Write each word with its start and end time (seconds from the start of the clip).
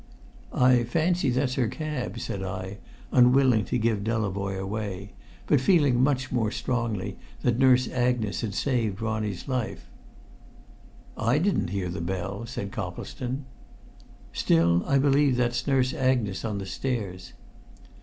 "I 0.51 0.83
fancy 0.83 1.29
that's 1.29 1.53
her 1.53 1.67
cab," 1.67 2.19
said 2.19 2.41
I, 2.41 2.79
unwilling 3.11 3.65
to 3.65 3.77
give 3.77 4.03
Delavoye 4.03 4.57
away, 4.59 5.11
but 5.45 5.61
feeling 5.61 6.01
much 6.01 6.31
more 6.31 6.49
strongly 6.49 7.19
that 7.43 7.59
Nurse 7.59 7.87
Agnes 7.87 8.41
had 8.41 8.55
saved 8.55 8.99
Ronnie's 8.99 9.47
life. 9.47 9.87
"I 11.15 11.37
didn't 11.37 11.67
hear 11.69 11.89
the 11.89 12.01
bell," 12.01 12.47
said 12.47 12.71
Coplestone. 12.71 13.45
"Still, 14.33 14.83
I 14.87 14.97
believe 14.97 15.35
that's 15.37 15.67
Nurse 15.67 15.93
Agnes 15.93 16.43
on 16.43 16.57
the 16.57 16.65
stairs." 16.65 17.33